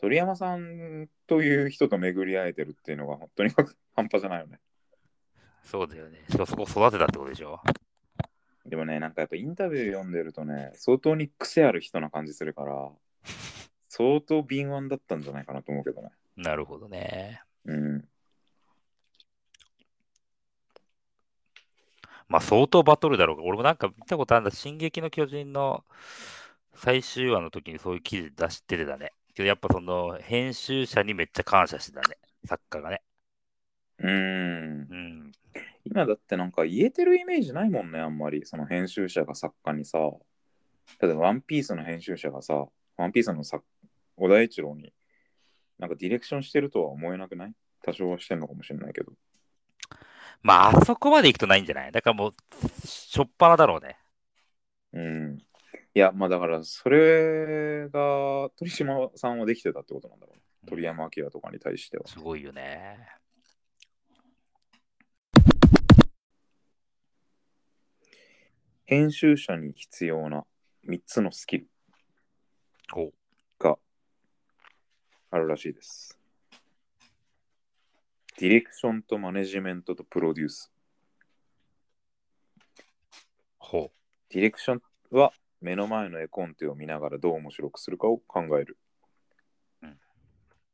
[0.00, 3.50] 鳥山さんという人と巡り会えてるっていうのが本当に
[3.94, 4.58] 半端じゃないよね。
[5.62, 6.24] そうだよね。
[6.30, 7.60] しかもそこ育てたってことでしょ。
[8.64, 12.90] でもね、なんかやっぱインタビュー読んでるとね、相当に癖ある人な感じするから、
[13.90, 16.08] 相当敏腕だったんじゃないかなと思うけどね。
[16.36, 17.42] なるほどね。
[17.64, 18.08] うん。
[22.28, 25.84] まあ相当バトルだろうが、俺もなんか見たことあるんだ、進撃の巨人の
[26.74, 29.12] 最終話の時にそういう記事出しててたね。
[29.34, 33.02] けどやっぱその編集者にめっちゃ感謝してたね、作家がね。
[33.98, 34.12] うーん。
[34.12, 35.32] うん。
[35.84, 38.46] 今だってなんか言えてるイメージないもんね、あんまり。
[38.46, 39.98] その編集者が作家にさ、
[41.00, 42.66] 例えばワンピースの編集者がさ、
[42.96, 43.64] ワンピースの作
[44.16, 44.92] 小田一郎に
[45.78, 47.52] なんかディレクションしてるとは思えなくない？
[47.82, 49.12] 多少はしてんのかもしれないけど。
[50.42, 51.92] まああそこまで行くとないんじゃない？
[51.92, 52.32] だからもう、
[52.86, 53.98] しょっぱなだろうね。
[54.92, 55.38] うん。
[55.94, 60.42] いや、まあだから、それが鳥島さんはできてたってことなんだろうね。
[60.68, 62.06] 鳥山明とかに対しては。
[62.06, 63.06] すごいよね。
[68.86, 70.44] 編集者に必要な
[70.86, 71.68] 3つのスキル
[72.94, 73.12] お
[73.58, 73.78] が
[75.34, 76.16] あるらしいです。
[78.38, 80.70] ディレクションとマネジメントとプロデュース。
[83.58, 83.90] ほ
[84.30, 88.78] ディレクションは目の前の絵コンテを見ながらどう面白くするかを考える。
[89.82, 89.98] うん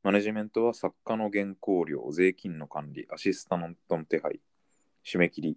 [0.03, 4.41] マネジメントは作家の原稿料、税金の管理、アシスタントの手配、
[5.07, 5.57] 締め切り、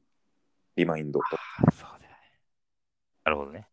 [0.77, 1.25] リマインドと。
[1.25, 1.71] う。
[1.73, 2.17] そうだよね。
[3.25, 3.67] なるほどね。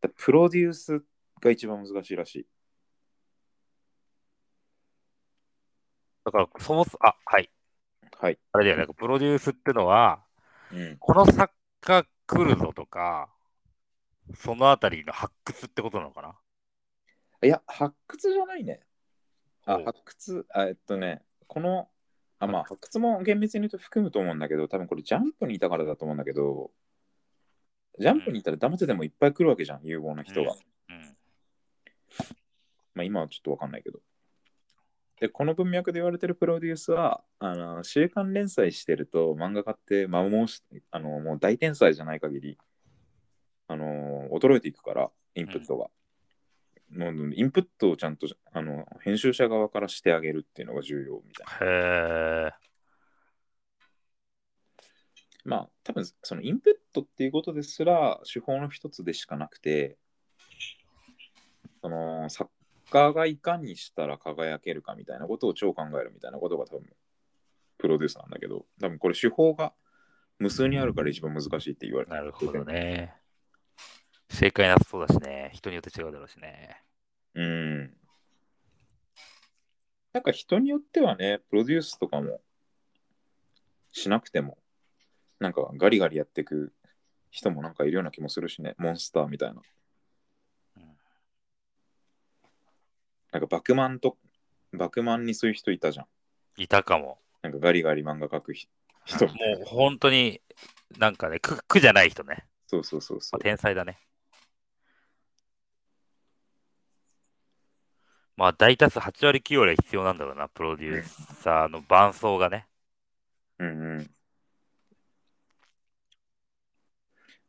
[0.00, 1.02] だプロデュース
[1.40, 2.46] が一番難しいらしい。
[6.26, 7.48] だから、そもそも、あ、はい。
[8.18, 8.38] はい。
[8.50, 8.94] あれだよね。
[8.94, 10.24] プロデュースってのは、
[10.72, 13.28] うん、この作家来るぞとか、
[14.34, 16.34] そのあたりの発掘ってことなのかな？
[17.44, 18.80] いや、発掘じゃないね。
[19.66, 21.88] あ発掘、あえっとね、この、
[22.40, 26.72] あまあ、発掘も厳密に言うと含むと思うんだけど、多分これジャンプにいたからだと思うんだけど、
[28.00, 30.54] ジャンプにいたら黙っててもいっぱい来るわけじゃん、有望な人が。
[30.88, 31.16] うん。
[32.94, 34.00] まあ今はちょっとわかんないけど。
[35.20, 42.58] で、この文脈で言われてるプロデュースは、あの週刊連載してると漫画家って摩耗しあのもう大天才じゃない限り、
[43.68, 45.88] あの衰えていくから、インプットが。
[46.88, 51.66] もうインプットをちゃんとあの編集者側からしてあげるっていうのが重要みたいな。
[51.66, 52.66] へえ。
[55.44, 59.96] まあ多分そのインプットっていうことですら手法の一つでしかなくて、
[61.80, 62.50] その作
[62.90, 66.86] 家がいかにしたら輝けるかみたいなことを超考えるみたいなことが多分
[67.78, 69.72] プロデュースなんだけど、多分これ手法が
[70.38, 73.14] 無数にあるから一番難しいって言われてなるほどね。
[74.28, 75.50] 正解なさそうだしね。
[75.54, 76.82] 人によって違うだろうしね。
[77.34, 77.96] うん。
[80.12, 82.40] なんか人によってはね、プロデュースとかも
[83.92, 84.58] しなくても、
[85.38, 86.72] なんかガリガリやっていく
[87.30, 89.60] 人もなんかいるような気もするしね、モンスターみたいな。
[90.76, 90.82] うん
[93.36, 94.16] なんかバクマンと、
[94.72, 96.06] バクマンにそういう人いたじゃん。
[96.56, 97.18] いたかも。
[97.42, 98.66] なんかガリガリ漫画描くひ
[99.04, 100.40] 人もう本当に
[100.98, 102.46] なんかね、苦苦じゃない人ね。
[102.66, 103.42] そうそうそうそまあう。
[103.42, 103.98] 天才だね。
[108.38, 111.02] まあ大多数8割9割は必要なんだろうな、プロデュー
[111.42, 112.66] サーの伴奏がね。
[113.58, 114.10] うんうん。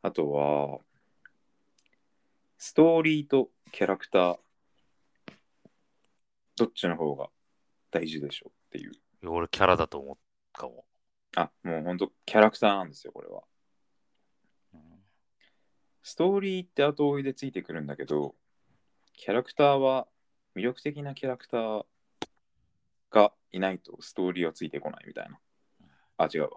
[0.02, 0.80] あとは、
[2.58, 4.40] ストーリーとキャラクター、
[6.58, 7.30] どっちの方が
[7.92, 8.92] 大事でしょうっていう。
[8.92, 10.18] いや俺キャラだと思う
[10.54, 10.86] かも。
[11.36, 13.44] あ、もうほんとキャラクターなんですよ、これは。
[14.74, 14.82] うん
[16.04, 18.36] ストーリーって後追いでついてくるんだけど、
[19.14, 20.08] キャラクターは
[20.56, 21.86] 魅力的なキャラクター
[23.12, 25.38] がいないとストーリーはついてこないみたいな。
[26.18, 26.50] あ、違うわ。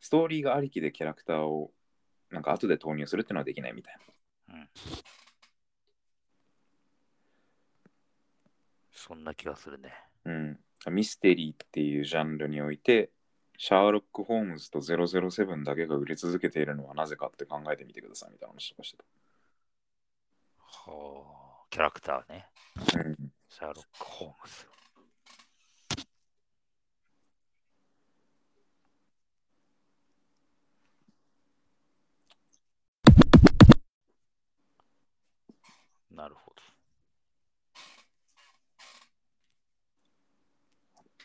[0.00, 1.72] ストーリーがありきでキャラクターを
[2.30, 3.96] なんか後で投入するってのはできないみたい
[4.48, 4.68] うん
[9.02, 9.92] そんな気がするね。
[10.24, 10.32] な。
[10.32, 10.94] うん。
[10.94, 13.10] ミステリーっていうジャンルにおいて、
[13.58, 18.98] シャーロック・ホームズと007だけが売れ続けているのはなぜかって考えてみてくださいみたいな話とかして
[20.58, 21.24] は
[21.62, 22.46] あ、キャラクターね。
[22.86, 23.00] た。
[23.00, 23.16] うん。
[23.48, 24.66] シャーロック・ホームズ。
[36.14, 36.81] なるほど。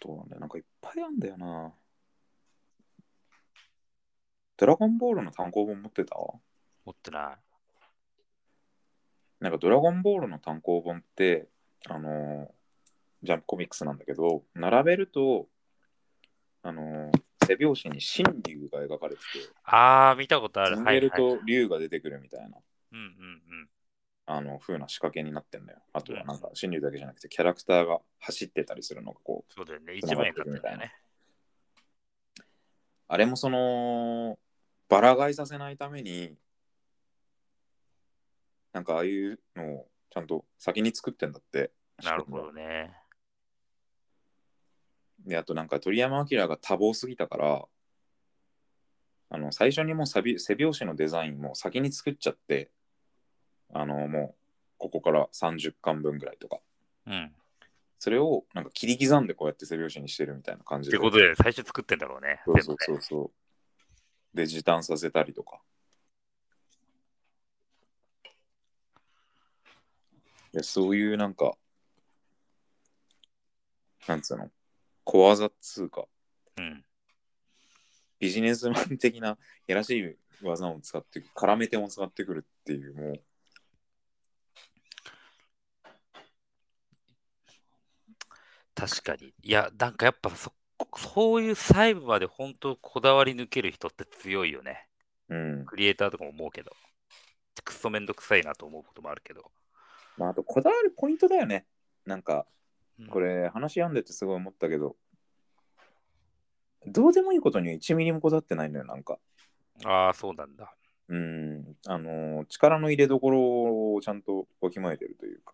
[0.08, 1.74] とはね、なんかいっぱいあんだよな。
[4.56, 6.16] ドラゴンボールの単行本持ってた？
[6.16, 6.42] 持
[6.92, 7.38] ってない。
[9.40, 11.48] なんかドラゴンボールの単行本って、
[11.88, 12.48] あのー
[13.24, 15.48] ジャンプコミックスなんだけど、並べると、
[16.64, 20.76] あのー背表紙に神竜が描かれてて、あー、見たことある。
[20.76, 21.02] 積んはい、はい。
[21.02, 22.58] でると竜が出てくるみたいな、
[22.92, 23.06] うんうんう
[23.64, 23.70] ん。
[24.30, 25.80] あの、風な仕掛けになってんだよ。
[25.94, 29.96] あとはなんか神竜だけじゃなくて、キャラクターが走ってたりするのがこう、そうだよね。
[29.96, 30.94] 一枚いってんだよね。
[33.08, 34.38] あれもその、
[34.90, 36.36] バラ買いさせないために、
[38.74, 41.72] なんかああいうのをちゃんと先に作ってんだって。
[42.04, 42.94] なるほどね。
[45.26, 47.66] で、あとなんか鳥山明が多忙すぎたから、
[49.30, 52.72] あの、最初にもう背表紙のデザインも先に作っちゃって、
[53.74, 54.36] あの、もう、
[54.78, 56.60] ここから30巻分ぐらいとか。
[57.08, 57.34] うん。
[58.00, 60.98] それをなんか切り刻んでこうやって背表紙にしてるみたいな感じで。
[60.98, 62.42] ってことで、最初作ってんだろうね。
[62.46, 63.32] そうそうそうそ
[64.34, 64.38] う。
[64.38, 65.60] で、時短させたりとか。
[70.54, 71.58] いやそういうなんか、
[74.08, 74.50] なんつうの、
[75.04, 76.06] 小技っつうか、
[76.58, 76.86] うん。
[78.20, 83.22] ビジネスマン的なやらしい技を使って、絡めても使ってくるっていう、もう、
[88.78, 89.34] 確かに。
[89.42, 90.54] いや、なんかやっぱそ、
[90.96, 94.88] そういう細部まで本当こだわり抜ける人って強いよね。
[95.30, 95.66] うん。
[95.66, 96.72] クリエイターとかも思うけど。
[97.64, 99.52] くっそめんどくさいなと思うこともあるけど。
[100.16, 101.66] まあ、あと、こだわるポイントだよね。
[102.06, 102.46] なんか、
[103.00, 104.96] うんこれ、話読んでてすごい思ったけど、
[106.86, 109.20] どうでもいいことには1ミリもこだわってないのよ、なんか。
[109.86, 110.74] ああ、そうなんだ。
[111.10, 115.54] うん、あの力の入れどころをちゃんとわきまえてるというか。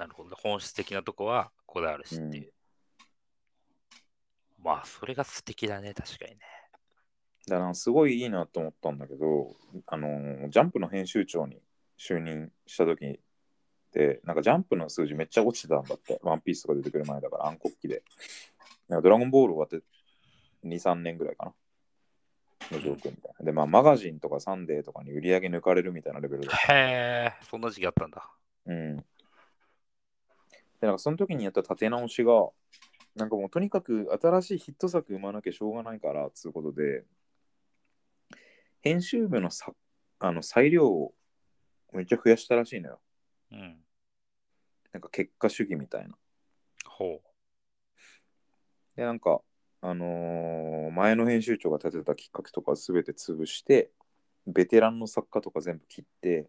[0.00, 0.34] なるほど。
[0.34, 2.52] 本質的なとこはこだわるしっていう。
[4.62, 6.38] まあ、それが素敵だね、確かにね。
[7.46, 9.54] だからすごいいいなと思ったんだけど、
[9.86, 11.60] あのジャンプの編集長に
[11.98, 13.20] 就任した時
[13.92, 18.02] で、なんかジャンプの数字めっちゃ落ちてたんだって、ワンピースとか出てくる前だから暗黒期で。
[18.88, 19.86] なんかドラゴンボール終わって
[20.66, 21.54] 2、3年ぐらいかな。
[22.72, 23.44] の状況みたいな。
[23.44, 28.30] で、まあマガジンとかサンデーとかに売り上げ抜かれるみたいなレベルだったへえ、そんな時期あったんだ。
[28.66, 29.04] うん。
[30.80, 32.50] で、なんかその時にやった立て直しが、
[33.14, 37.04] なんかもうとにかく新しいヒット作生まなきゃしょうがないから、つうことで、
[38.82, 39.72] 編集部のさ
[40.18, 41.14] あの裁量を
[41.92, 43.00] めっちゃ増やしたらしいのよ。
[43.52, 43.84] うん。
[44.92, 46.14] なんか結果主義みたいな。
[46.86, 47.20] ほ
[48.96, 49.40] で、なんか、
[49.82, 53.90] あのー前の編集長が立てたきっかけとかすべて潰して、
[54.46, 56.48] ベテランの作家とか全部切って、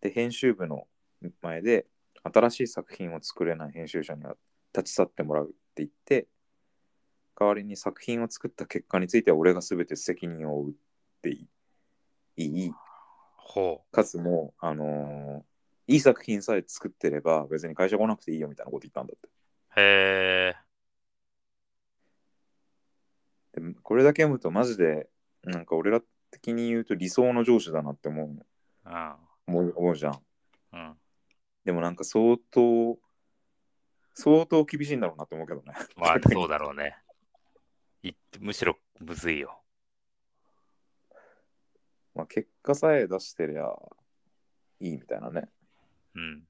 [0.00, 0.86] で、編集部の
[1.40, 1.86] 前で
[2.24, 4.36] 新しい作品を作れない編集者には
[4.74, 6.28] 立ち去ってもらうって言って、
[7.38, 10.74] 代わりに作品を作った結果については俺が全て責任を負うっ
[11.22, 11.46] てい
[12.36, 12.72] い、
[13.36, 15.52] ほかつもう、あのー
[15.88, 19.28] いい作品さえ作ってれば別に会社来なくていいよみたいなこと言ったんだって。
[19.76, 19.80] う。
[19.80, 20.54] へ
[23.56, 23.60] え。
[23.60, 25.08] でこれだけ読むとマジで
[25.44, 29.12] なんか俺ら的に言うと理想の上司だなって思ううん。
[29.46, 30.18] 思う思うじゃん。
[30.72, 30.94] うん。
[31.64, 32.98] でもなんか相当
[34.14, 35.74] 相当厳しいんだろうなって思うけどね。
[35.96, 36.96] まあ、 そうだろうね。
[38.02, 39.62] いむしろむずいよ。
[42.14, 43.74] まあ結果さえ出してりゃ
[44.80, 45.48] いいみたいなね。
[46.14, 46.46] うん。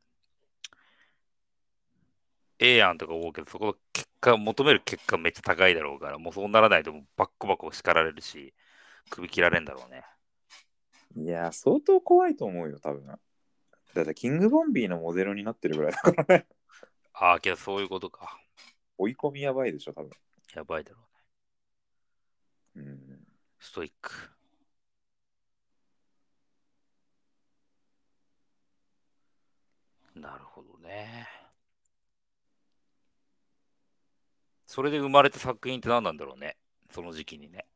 [2.58, 8.54] ええやんとか思うけど、そこの結果、求める結果めっちゃ高いだろうから、もうそうならないとバッコバコ叱られるし、
[9.10, 10.04] 首切られんだろうね。
[11.16, 13.18] いやー相当怖いと思うよ多分。
[13.94, 16.46] だってキングボンビーのモデルになってるぐらいだからね。
[17.14, 18.38] ああ、けどそういうことか。
[18.98, 20.10] 追い込みやばいでしょ多分。
[20.54, 20.98] やばいだろ
[22.76, 22.86] うね。
[22.86, 23.26] うん。
[23.58, 24.12] ストイック。
[30.14, 31.28] なるほどね。
[34.66, 36.56] それで生まれた作品って何なんだろうね。
[36.90, 37.66] その時期にね。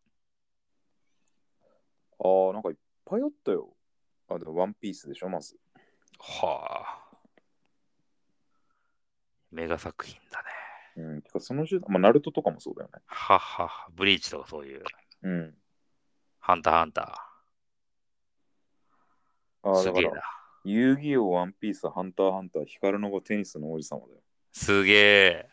[2.18, 3.76] ああなんかいっぱいあったよ。
[4.28, 5.57] あでもワンピースでしょまず。
[6.19, 7.07] はあ。
[9.51, 10.49] メガ作品だね。
[10.97, 11.23] うん。
[11.23, 13.01] てかその時代、まあナルトとかもそうだよね。
[13.07, 13.89] はっはっは。
[13.95, 14.83] ブリーチとかそういう。
[15.23, 15.55] うん。
[16.41, 17.05] ハンターハンター。
[19.69, 20.23] ああだからすげえな。
[20.64, 24.21] 遊戯王、ワンピース、ハンターハンター、ヒカルの子、テニスの王子様だよ。
[24.53, 25.49] すげえ。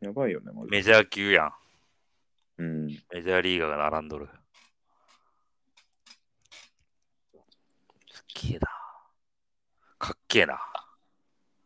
[0.00, 0.76] やばいよね、マジで。
[0.76, 1.52] メジャー級やん。
[2.58, 2.86] うん。
[2.86, 4.28] メジャーリーガーが並んどる。
[8.36, 8.68] すっげえな。
[9.98, 10.56] かっけえな。
[10.56, 10.86] か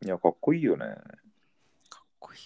[0.02, 0.86] いや、かっこいいよね。
[0.86, 0.90] っ
[2.20, 2.40] こいい。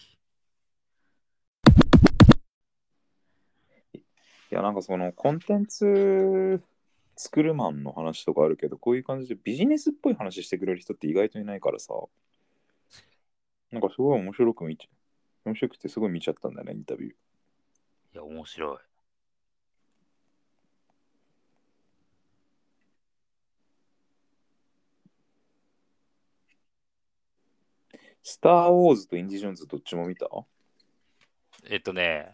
[3.98, 4.02] い
[4.50, 6.62] や、なんかそのコンテンツ
[7.16, 11.92] スクルマンの話とかあるけど、こういう感じでビジネスっぽい話してくれる人って意外といないからさ、
[13.70, 14.88] なんかすごい面白く見ち
[15.44, 17.12] 面白くてすごい見ちゃったんだよね、インタビュー。
[17.12, 17.16] い
[18.14, 18.78] や、面白い。
[28.26, 30.26] スター・ウォーズとインディ・ジョーンズどっちも見た？
[31.68, 32.30] えっとね。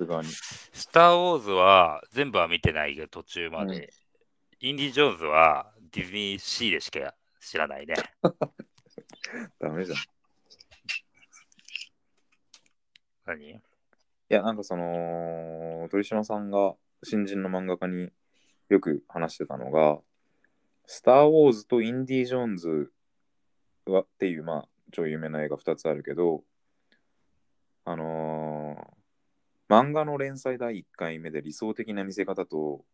[0.73, 3.93] スター・ウォーズは全部は見てないけど、途中まで。
[4.61, 7.97] インディ・ジョーンズはディズニーシーでしか知らないね。
[9.59, 9.99] ダメじゃん。
[9.99, 10.01] い
[13.27, 13.61] 何
[14.29, 18.13] や、なんかその、鳥島さんが新人の漫画家に
[18.69, 20.01] よく話してたのが、
[20.87, 22.93] スター・ウォーズとインディ・ジョーンズ
[23.87, 26.43] はっていう、まあ、超有名な映画2つあるけど、
[27.85, 29.01] あのー
[29.71, 32.85] 漫画の連載第1回目で理想的な見せ方と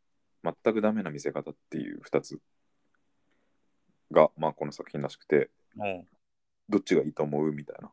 [0.44, 2.38] 全くダメな見せ方っていう2つ
[4.12, 6.06] が、まあ、この作品らしくて、うん。
[6.68, 7.90] どっちがいいと思うみたいな。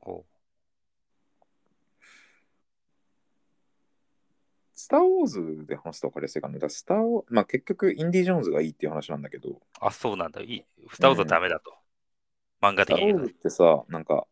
[0.00, 0.26] こ
[4.74, 6.58] スター・ウォーズで話すと分かりやすいかな。
[6.58, 10.40] だスターまあ結局、インディ・ジョーンズがいいっていう話なんだけど、うあ、そうなんだ。
[10.40, 10.64] いい。
[10.90, 11.79] スター・ウォーズはダメだと。
[12.60, 14.26] 漫画的にってさ、なんか、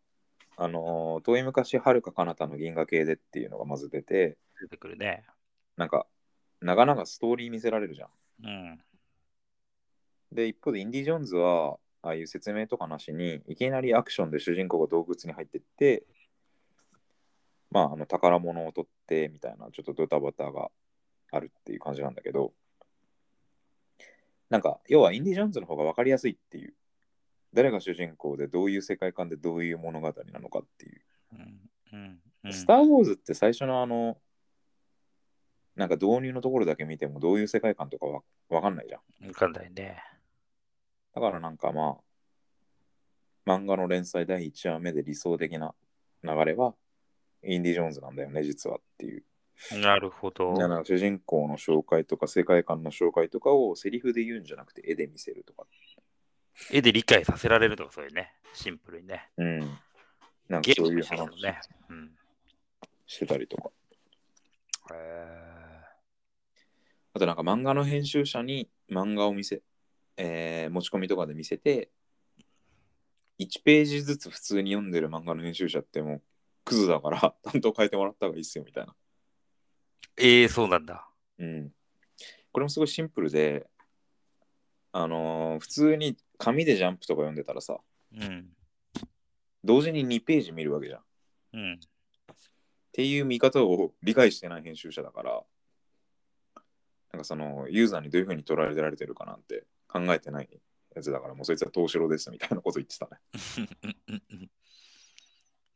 [0.56, 5.24] あのー遠い昔、はるか彼方の銀河系でっていうのがまず出て、出てくるね。
[5.76, 6.06] なんか、
[6.60, 8.08] 長々ストーリー見せられるじゃん。
[8.44, 8.80] うん。
[10.32, 16.04] で、一方でインディ・ジョーンズは、ああいう説明とかなしに、いきなりアクションで主人公が洞窟に入ってって、
[17.70, 20.70] まあ、あの宝物を取ってみたいな、ちょっとドタバタが
[21.30, 22.52] あるっていう感じなんだけど、
[24.48, 26.74] なんか、要はインディ・ジョーンズの方が分かりやすいっていう、
[27.54, 31.02] 誰が主人公でどういう世界観でどういう物語なのかっていう。
[31.32, 31.60] うん。
[31.92, 32.20] うん。
[32.44, 34.18] うん、スター・ウォーズって最初のあの、
[35.74, 39.28] なんか導入のところだけ見てもどういう世界観とかわわかんないじゃん。
[39.28, 40.02] わかんないね。
[41.14, 41.98] だからなんかま
[43.46, 45.74] あ、漫画の連載第1話目で理想的な
[46.22, 46.74] 流れは、
[47.44, 49.24] インディ・ジョーンズなんだよね、実はっていう。
[49.80, 50.54] なるほど。
[50.84, 55.64] 主人公の紹介とか世界観の紹介とかをセリフで言うんじゃなくて絵で見せるとか。
[56.70, 58.32] 絵で理解させられるとかそういうね。
[58.54, 59.30] シンプルにね。
[59.36, 59.58] うん。
[60.48, 61.60] なんかそういうムしたもね。
[61.88, 62.10] うん。
[63.06, 63.70] してたりとか。
[64.92, 65.38] へ
[67.14, 69.62] あとなんか漫画の編集者に漫画を見せ、
[70.16, 71.90] えー持ち込みとかで見せて、
[73.38, 76.22] 1ページずつ普通に読んでる漫画の編集者ってもう
[76.64, 78.94] クズだから 担当変えてもらった方がいいっすよみたいな。
[80.16, 81.08] ええー、そうなんだ。
[81.38, 81.72] うん。
[82.52, 83.68] これもすごいシンプルで、
[84.92, 87.78] あのー普通に紙でジャンプとか読んでたらさ、
[88.12, 88.48] うん。
[89.64, 91.00] 同時に2ページ見るわけじゃん。
[91.00, 91.04] っ
[91.54, 91.80] うん。
[92.92, 95.42] ていう見方を理解してない編集者だから、
[97.12, 100.48] なんかそのユーザーにどういう風に捉えられてるかなんて考えてない
[100.94, 103.18] やつだから、もうそいつは東城ですみたいなこと言ってたね。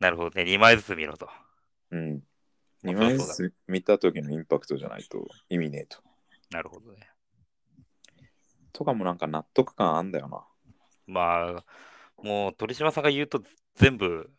[0.00, 0.42] なるほどね。
[0.50, 1.28] 2枚ずつ見ろと。
[1.90, 2.22] うん。
[2.84, 6.02] 2まあ枚ずつ見た時のインパクトじゃないと意味ねえと。
[6.50, 7.11] なるほどね。
[8.72, 10.44] とかもなんか納得感あんだよな。
[11.06, 11.64] まあ、
[12.22, 13.42] もう鳥島さんが言うと
[13.74, 14.30] 全部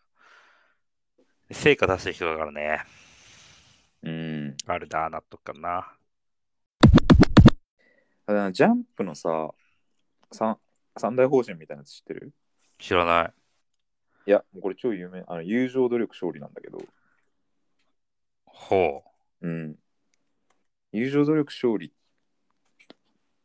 [1.51, 2.83] 成果出してる人だからね。
[4.01, 4.57] うん。
[4.65, 5.93] あるな、納得感な。
[8.25, 9.51] ただジャンプのさ、
[10.31, 10.57] 三
[10.97, 12.33] 三大方針みたいなやつ知ってる？
[12.79, 13.33] 知らない。
[14.25, 15.23] いや、もうこれ超有名。
[15.27, 16.79] あの友情努力勝利なんだけど、
[18.45, 19.03] ほ
[19.41, 19.75] うん。
[20.91, 21.91] 友情努力勝利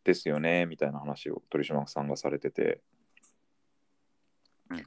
[0.08, 2.80] ですよね、みたいな話を鳥島さんがされてて。
[4.70, 4.86] うん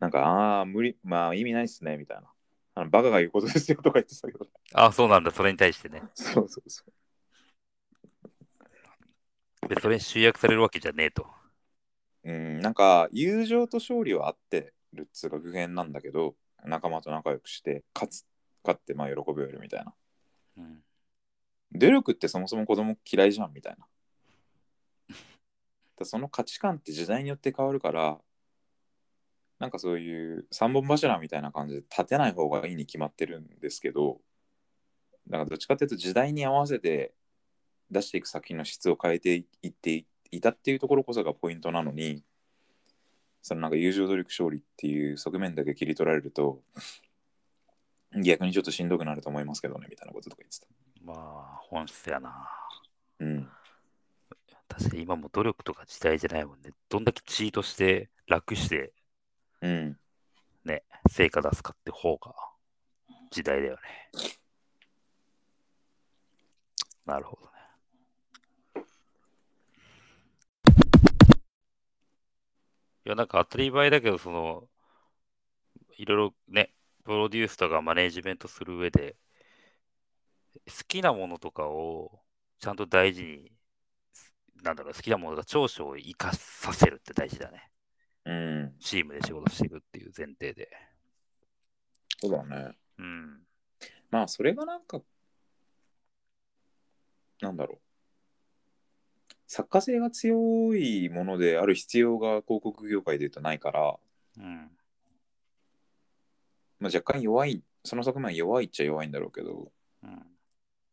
[0.00, 2.32] なんか、ああ、無理、まあ意味ないっすね、みたいな。
[2.74, 4.46] あのバカが言うことですよとか言ってたけど。
[4.46, 4.48] う。
[4.72, 5.30] あ、そうなんだ。
[5.30, 6.02] それに対してね。
[6.14, 6.84] そうそうそ
[9.62, 9.68] う。
[9.68, 11.26] で、それに集約されるわけじゃねえと。
[12.24, 16.34] うん、なんか、友情と勝利はあってるっつうか普遍なんだけど、
[16.64, 18.26] 仲間と仲良くして、勝つ、
[18.64, 19.94] 勝ってまあ喜びを得るみたいな。
[20.56, 20.82] うん。
[21.72, 23.86] 努力ってそもそも子供嫌いじゃんみたいな。
[25.98, 28.18] だその価値観って時代によって変わるから、
[29.58, 34.20] なんかそういう三本柱みたいな感じで立てない方がいいに決まってるんですけど、
[35.28, 37.12] だからどっちかっていうと時代に合わせて
[37.90, 42.24] 出していく作品の質を変えていっていたっていうところこそがポイントなのに、
[43.42, 46.62] そのなんか友情努力勝利っていう側面だけ切り取られると、
[48.24, 50.66] 逆にちょっとしんどくなると思いますけどね、みたいなこととか言ってた。
[51.02, 52.48] まあ、本質やな。
[53.18, 53.48] うん。
[54.68, 56.70] 確かに今も努力とか時代じゃないもんね。
[56.88, 58.92] どんだけチートして楽して、
[59.60, 59.98] うん。
[60.64, 62.34] ね、成果出すかって方が
[63.30, 63.80] 時代だよね。
[67.06, 67.50] なるほどね。
[73.06, 74.68] いや、なんか当たり前だけど、その、
[75.96, 76.72] いろいろね、
[77.04, 79.16] プロデュースとかマネジメントする上で、
[80.54, 82.20] 好きなものとかを
[82.58, 83.52] ちゃんと大事に、
[84.62, 87.70] なんだろう、好きなものが長所を生かさせるって大事だね。
[88.24, 88.76] うん。
[88.78, 90.68] チームで仕事していくっていう前提で。
[92.20, 92.76] そうだね。
[92.98, 93.40] うん。
[94.10, 95.00] まあ、それがなんか、
[97.40, 97.80] なんだろう。
[99.46, 103.98] 作家性が強いものである必要が広告業界で言うとないから、
[104.38, 104.70] うん。
[106.78, 109.72] まあ、若干弱い、その側面は弱いっちゃ弱いんだろうけど、
[110.02, 110.29] うん。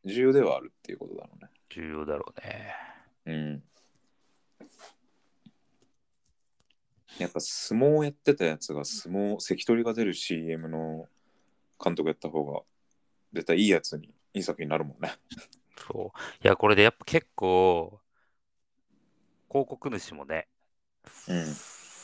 [0.07, 1.49] 重要ではあるっていうことだろうね。
[1.69, 2.75] 重要だろうね。
[3.25, 3.63] うん。
[7.19, 11.07] やっぱ相撲やってたやつが相撲、関取が出る CM の
[11.83, 12.61] 監督やった方が、
[13.33, 15.11] 絶対いいやつに、いい作品になるもんね。
[15.87, 16.19] そう。
[16.43, 17.99] いや、これでやっぱ結構、
[19.49, 20.47] 広告主もね、
[21.27, 21.45] うん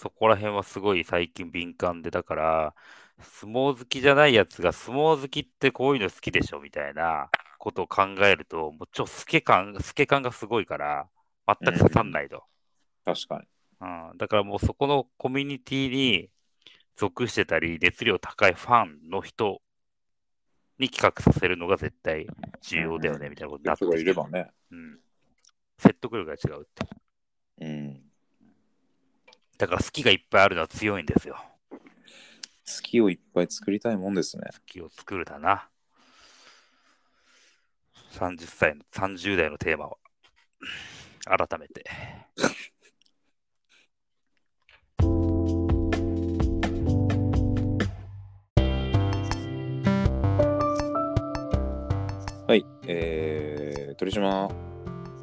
[0.04, 2.76] そこら辺はすごい最近敏感で、だから、
[3.22, 7.30] 相撲好きじゃないやつが相撲好きってこういうの好きでしょみたいな
[7.64, 11.07] ことを考えると、もうちょ、透け感、透け感がすごいから、
[11.47, 12.43] 全く刺さんないと。
[13.05, 13.47] 確かに。
[13.80, 16.30] うん、だからもうそこのコミュニティに
[16.97, 19.61] 属してたり、熱量高いファンの人
[20.78, 22.28] に企画させるのが絶対
[22.59, 24.51] 重要だよね、みたいなことになってていればね。
[24.70, 24.99] うん。
[25.78, 26.86] 説得力が違うって。
[27.61, 28.03] うん。
[29.57, 31.38] だから好きがいっぱいあるのは強いんですよ。
[31.72, 31.80] 好
[32.82, 34.43] きをいっぱい作りたいもんですね。
[34.51, 35.70] 好きを作るだな。
[38.14, 39.97] 30歳の、30代のテーマは、
[41.26, 41.84] 改めて。
[52.47, 52.64] はい。
[52.86, 54.47] えー、鳥島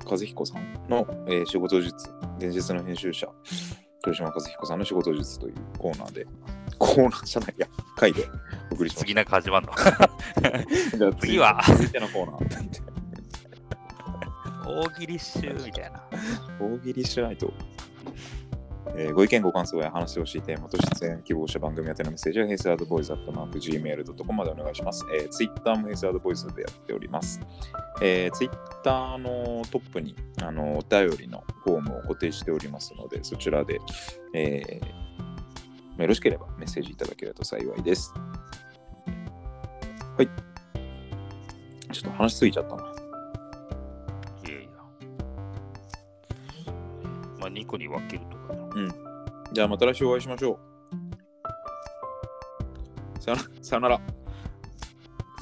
[0.05, 2.11] 和彦さんの、えー仕事術、
[2.41, 3.29] 伝説の編集者、
[4.03, 6.27] 鳥島和彦さんの仕事術というコーナーで、
[6.77, 8.60] コーナーじゃないや、回でお送りしまし
[8.95, 9.73] 次なんか始まるの。
[9.73, 9.91] た。
[10.97, 12.81] じゃあ次は続いてのコーナー。
[14.67, 16.03] 大喜利集みたいな。
[16.61, 17.53] 大喜利しないと。
[18.97, 25.05] えーご意見、ご感想や話してほしいテーマと出演希望者番組宛てのメッセージは、ヘイスアードボイスアットマーク Gmail.com までお願いします。
[25.15, 27.41] えー、Twitter もヘイスアードボイスでやっております。
[28.03, 33.81] えー、Twitter のトップにあのお便りのフォームを固定しておりますので、そちらで、
[34.35, 35.10] えー
[36.01, 38.15] よろしければメッセージいただけると幸いです。
[40.17, 40.29] はい。
[41.93, 42.83] ちょっと話しすぎちゃったな。
[42.83, 42.87] い
[44.51, 44.71] やいや。
[47.39, 48.71] まあ、2個に分けるとかな。
[49.53, 50.59] じゃあまた来週お会いしましょう。
[53.21, 53.49] さよなら。
[53.63, 54.01] さよなら。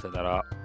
[0.00, 0.57] さよなら。